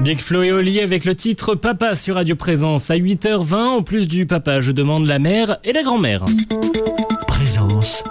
[0.00, 2.90] Big Flo et Oli avec le titre Papa sur Radio Présence.
[2.90, 6.24] À 8h20, au plus du papa, je demande la mère et la grand-mère.
[7.26, 8.04] Présence,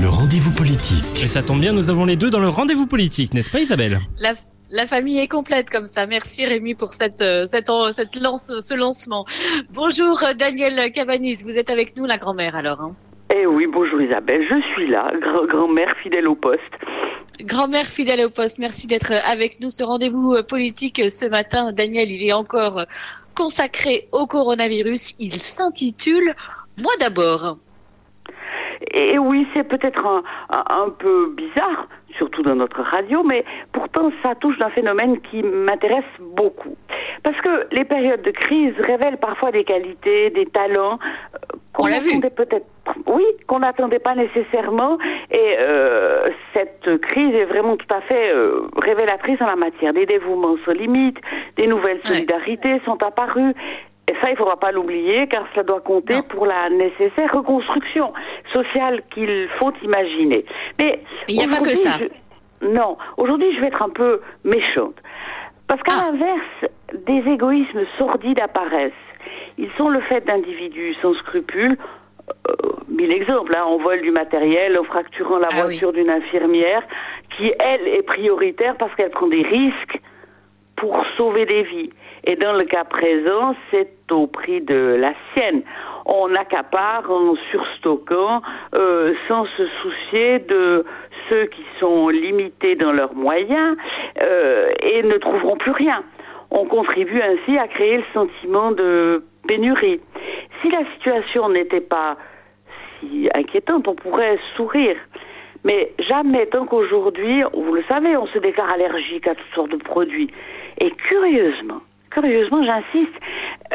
[0.00, 1.22] le rendez-vous politique.
[1.22, 4.00] Et ça tombe bien, nous avons les deux dans le rendez-vous politique, n'est-ce pas Isabelle?
[4.20, 4.32] La,
[4.70, 6.06] la famille est complète comme ça.
[6.06, 9.24] Merci Rémi pour cette, euh, cette, en- cette lance, ce lancement.
[9.72, 12.80] Bonjour euh, Daniel Cabanis, vous êtes avec nous la grand-mère alors.
[12.80, 12.92] hein?
[13.34, 16.60] Eh oui, bonjour Isabelle, je suis là, grand- grand-mère fidèle au poste.
[17.40, 19.70] Grand-mère fidèle au poste, merci d'être avec nous.
[19.70, 22.84] Ce rendez-vous euh, politique euh, ce matin, Daniel, il est encore euh,
[23.34, 25.14] consacré au coronavirus.
[25.18, 26.34] Il s'intitule
[26.76, 27.56] Moi d'abord.
[28.92, 31.86] Et oui, c'est peut-être un, un- un peu bizarre,
[32.16, 36.04] surtout dans notre radio, mais pourtant ça touche d'un phénomène qui m'intéresse
[36.36, 36.76] beaucoup.
[37.24, 40.98] Parce que les périodes de crise révèlent parfois des qualités, des talents
[41.72, 42.10] qu'on On l'a vu.
[42.10, 42.66] attendait peut-être,
[43.06, 44.98] oui, qu'on n'attendait pas nécessairement.
[45.30, 49.92] Et euh, cette crise est vraiment tout à fait euh, révélatrice en la matière.
[49.92, 51.18] Des dévouements sans limite,
[51.56, 52.08] des nouvelles Ouais.
[52.14, 53.54] solidarités sont apparues.
[54.06, 56.22] Et ça, il ne faudra pas l'oublier, car cela doit compter Non.
[56.22, 58.12] pour la nécessaire reconstruction
[58.52, 60.44] sociale qu'il faut imaginer.
[60.78, 61.90] Mais Il n'y a pas que ça.
[61.98, 64.96] je- Non, aujourd'hui, je vais être un peu méchante.
[65.68, 66.10] Parce qu'à Ah.
[66.12, 66.72] l'inverse,
[67.06, 68.92] des égoïsmes sordides apparaissent.
[69.56, 71.78] Ils sont le fait d'individus sans scrupules.
[73.04, 75.62] Mille exemples, hein, on vole du matériel, en fracturant la Ah oui.
[75.78, 76.82] voiture d'une infirmière,
[77.36, 80.00] qui, elle, est prioritaire parce qu'elle prend des risques
[80.74, 81.90] pour sauver des vies.
[82.24, 85.60] Et dans le cas présent, c'est au prix de la sienne.
[86.06, 88.40] On accapare en surstockant
[88.74, 90.86] euh, sans se soucier de
[91.28, 93.76] ceux qui sont limités dans leurs moyens
[94.22, 96.02] euh, et ne trouveront plus rien.
[96.50, 100.00] On contribue ainsi à créer le sentiment de pénurie.
[100.62, 102.16] Si la situation n'était pas
[103.34, 104.96] inquiétante, on pourrait sourire.
[105.64, 109.76] Mais jamais tant qu'aujourd'hui, vous le savez, on se déclare allergique à toutes sortes de
[109.76, 110.30] produits.
[110.78, 113.14] Et curieusement, curieusement, j'insiste,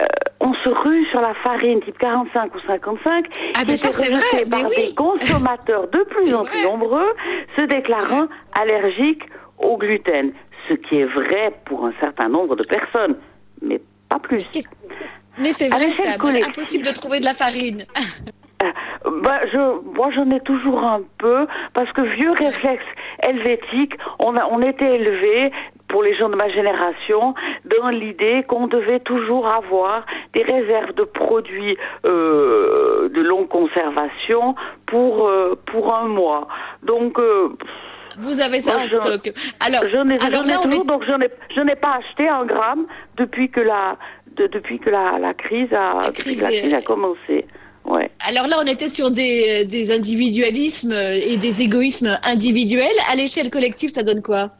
[0.00, 0.04] euh,
[0.40, 4.10] on se rue sur la farine type 45 ou 55, Ah, qui mais ça, c'est
[4.10, 4.76] vrai, mais par oui.
[4.76, 7.10] des consommateurs de plus en plus nombreux,
[7.56, 8.26] se déclarant
[8.60, 9.24] allergiques
[9.58, 10.32] au gluten.
[10.68, 13.16] Ce qui est vrai pour un certain nombre de personnes,
[13.62, 14.44] mais pas plus.
[15.38, 16.08] Mais c'est vrai, c'est
[16.42, 17.86] impossible de trouver de la farine.
[19.28, 19.58] Bah, je,
[19.98, 22.84] moi, j'en ai toujours un peu parce que vieux réflexe
[23.22, 25.52] helvétique, on a, on était élevé
[25.88, 27.34] pour les gens de ma génération
[27.78, 34.54] dans l'idée qu'on devait toujours avoir des réserves de produits euh, de longue conservation
[34.86, 36.48] pour euh, pour un mois.
[36.82, 37.48] Donc euh,
[38.18, 39.30] Vous avez ça en je- stock.
[39.60, 40.86] Alors, j'en ai, alors ai là, on toujours, est...
[40.86, 42.86] donc ai, je n'ai pas acheté un gramme
[43.18, 43.96] depuis que la
[44.36, 47.46] de- depuis que la, la crise a La depuis crise la crise a commencé.
[48.20, 52.96] Alors là, on était sur des individualismes et des égoïsmes individuels.
[53.10, 54.57] À l'échelle collective, ça donne quoi?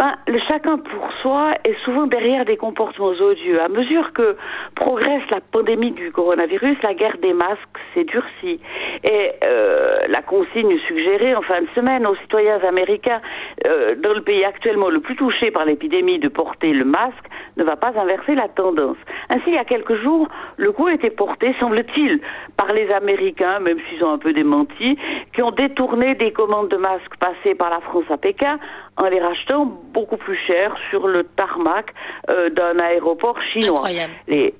[0.00, 3.60] Ben, le chacun pour soi est souvent derrière des comportements odieux.
[3.60, 4.34] À mesure que
[4.74, 8.60] progresse la pandémie du coronavirus, la guerre des masques s'est durcie.
[9.04, 13.20] Et euh, la consigne suggérée en fin de semaine aux citoyens américains
[13.66, 17.26] euh, dans le pays actuellement le plus touché par l'épidémie de porter le masque
[17.58, 18.96] ne va pas inverser la tendance.
[19.28, 22.20] Ainsi, il y a quelques jours, le coup a été porté, semble-t-il,
[22.56, 24.96] par les Américains, même s'ils ont un peu démenti,
[25.34, 28.58] qui ont détourné des commandes de masques passées par la France à Pékin
[28.96, 31.86] en les rachetant beaucoup plus cher sur le tarmac
[32.30, 33.78] euh, d'un aéroport chinois.
[33.78, 34.12] Incroyable.
[34.28, 34.54] Les,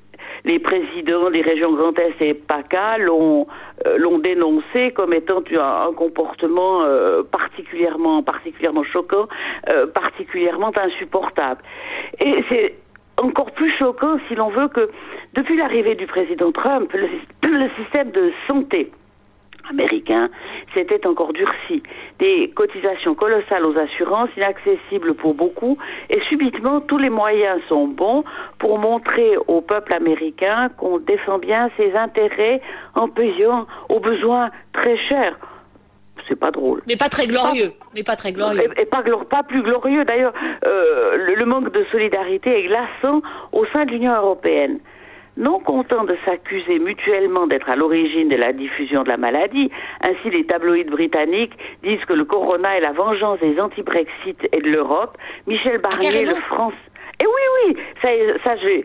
[0.45, 3.47] les présidents des régions Grand Est et PACA l'ont
[3.87, 9.27] euh, l'ont dénoncé comme étant un, un comportement euh, particulièrement particulièrement choquant,
[9.71, 11.63] euh, particulièrement insupportable.
[12.21, 12.75] Et c'est
[13.19, 14.91] encore plus choquant si l'on veut que
[15.35, 17.09] depuis l'arrivée du président Trump, le,
[17.49, 18.91] le système de santé
[19.71, 20.29] américain
[20.75, 21.83] s'était encore durci.
[22.19, 25.79] Des cotisations colossales aux assurances, inaccessibles pour beaucoup,
[26.11, 28.25] et subitement tous les moyens sont bons
[28.59, 32.61] pour montrer au peuple américain qu'on défend bien ses intérêts
[32.95, 35.39] en payant aux besoins très cher.
[36.29, 36.81] C'est pas drôle.
[36.87, 37.73] Mais pas très glorieux.
[37.95, 38.71] Mais pas très glorieux.
[38.77, 40.05] Et, et pas, glor- pas plus glorieux.
[40.05, 40.33] D'ailleurs,
[40.65, 43.21] euh, le, le manque de solidarité est glaçant
[43.53, 44.79] au sein de l'Union européenne.
[45.41, 49.71] Non contents de s'accuser mutuellement d'être à l'origine de la diffusion de la maladie,
[50.03, 54.69] ainsi les tabloïds britanniques disent que le corona est la vengeance des anti-Brexit et de
[54.69, 55.17] l'Europe.
[55.47, 56.33] Michel Barnier, carrément.
[56.33, 56.75] le France.
[57.67, 58.09] Oui, ça,
[58.45, 58.85] ça j'ai,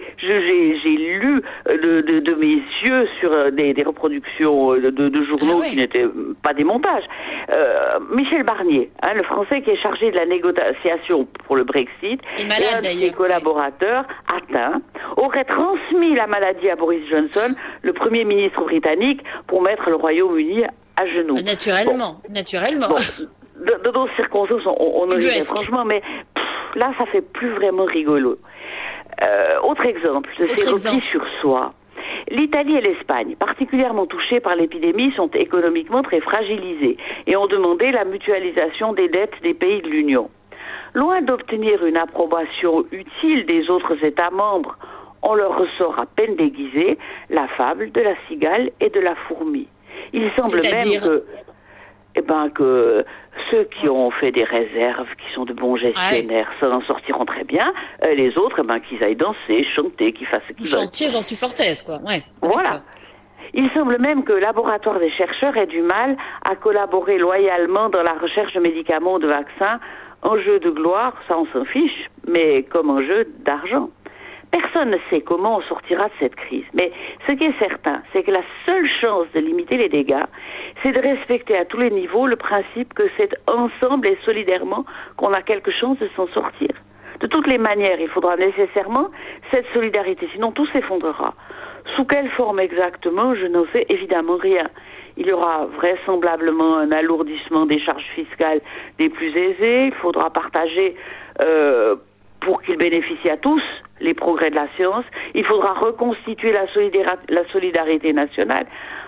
[0.89, 5.23] lu euh, de, de, de mes yeux sur euh, des, des reproductions euh, de, de
[5.23, 6.05] journaux Ah qui n'étaient
[6.43, 7.03] pas des montages.
[7.49, 12.21] Euh, Michel Barnier, hein, le Français qui est chargé de la négociation pour le Brexit,
[12.39, 12.43] et
[12.75, 14.05] un de ses collaborateurs
[14.35, 14.81] atteint
[15.17, 20.63] aurait transmis la maladie à Boris Johnson, le Premier ministre britannique, pour mettre le Royaume-Uni
[20.97, 21.39] à genoux.
[21.41, 22.19] Naturellement.
[22.29, 22.87] Naturellement.
[22.89, 22.95] Bon,
[23.83, 25.45] dans d'autres circonstances, on, on Ubuesque.
[25.45, 26.43] franchement, mais pff,
[26.75, 28.37] là, ça fait plus vraiment rigolo.
[29.21, 31.73] Euh, autre exemple de ces replis sur soi.
[32.29, 36.97] L'Italie et l'Espagne, particulièrement touchées par l'épidémie, sont économiquement très fragilisées
[37.27, 40.29] et ont demandé la mutualisation des dettes des pays de l'Union.
[40.93, 44.77] Loin d'obtenir une approbation utile des autres États membres,
[45.21, 46.97] on leur ressort à peine déguisé
[47.29, 49.67] la fable de la cigale et de la fourmi.
[50.13, 51.23] Il semble même que,
[52.15, 53.05] eh ben, que
[53.51, 57.73] ceux qui ont fait des réserves, qui sont de bons gestionnaires, s'en sortiront très bien.
[58.03, 60.81] Euh, les autres, eh ben, qu'ils aillent danser, chanter, qu'ils fassent ce qu'ils veulent.
[60.81, 61.99] Chantier, j'en suis fortaise, quoi.
[62.05, 62.23] Ouais.
[62.41, 62.81] Voilà.
[63.53, 68.03] Il semble même que le laboratoire des chercheurs ait du mal à collaborer loyalement dans
[68.03, 69.79] la recherche de médicaments ou de vaccins.
[70.23, 73.89] Enjeu de gloire, ça on s'en fiche, mais comme enjeu d'argent.
[74.61, 76.63] Personne ne sait comment on sortira de cette crise.
[76.73, 76.89] Mais
[77.27, 80.23] ce qui est certain, c'est que la seule chance de limiter les dégâts,
[80.81, 84.85] c'est de respecter à tous les niveaux le principe que c'est ensemble et solidairement
[85.17, 86.69] qu'on a quelque chance de s'en sortir.
[87.19, 89.09] De toutes les manières, il faudra nécessairement
[89.51, 91.33] cette solidarité, sinon tout s'effondrera.
[91.97, 94.69] Sous quelle forme exactement, je n'en sais évidemment rien.
[95.17, 98.61] Il y aura vraisemblablement un alourdissement des charges fiscales
[98.99, 99.87] des plus aisés.
[99.87, 100.95] Il faudra partager
[101.41, 101.97] euh,
[102.45, 103.61] pour qu'ils bénéficient à tous
[103.99, 105.03] les progrès de la science.
[105.33, 108.67] Il faudra reconstituer la, solidarité nationale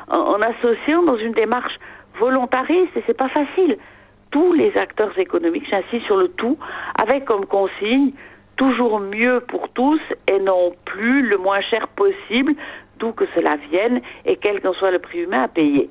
[0.09, 1.75] en, en associant dans une démarche
[2.19, 3.77] volontariste, et c'est pas facile,
[4.31, 6.57] tous les acteurs économiques, j'insiste sur le tout,
[6.99, 8.11] avec comme consigne
[8.57, 12.55] toujours mieux pour tous et non plus le moins cher possible,
[12.97, 15.89] d'où que cela vienne et quel qu'en soit le prix humain à payer.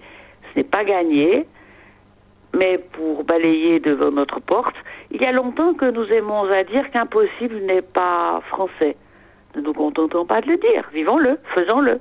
[0.53, 1.47] Ce n'est pas gagné,
[2.55, 4.75] mais pour balayer devant notre porte,
[5.11, 8.97] il y a longtemps que nous aimons à dire qu'impossible n'est pas français.
[9.55, 12.01] Ne nous contentons pas de le dire, vivons-le, faisons-le.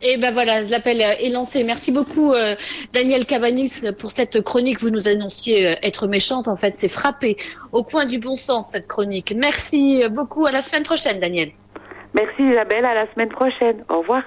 [0.00, 1.64] Et ben voilà, l'appel est lancé.
[1.64, 2.54] Merci beaucoup, euh,
[2.92, 4.80] Daniel Cabanis, pour cette chronique.
[4.80, 6.46] Vous nous annonciez euh, être méchante.
[6.46, 7.36] En fait, c'est frappé
[7.72, 9.34] au coin du bon sens, cette chronique.
[9.36, 10.46] Merci beaucoup.
[10.46, 11.50] À la semaine prochaine, Daniel.
[12.14, 13.84] Merci Isabelle, à la semaine prochaine.
[13.88, 14.22] Au revoir.